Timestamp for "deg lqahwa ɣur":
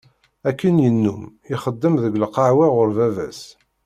2.03-2.89